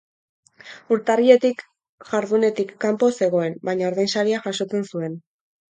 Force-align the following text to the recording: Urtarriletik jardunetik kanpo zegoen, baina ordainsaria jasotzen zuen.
Urtarriletik 0.95 1.61
jardunetik 2.09 2.75
kanpo 2.87 3.11
zegoen, 3.21 3.61
baina 3.71 3.91
ordainsaria 3.95 4.45
jasotzen 4.51 4.93
zuen. 4.93 5.25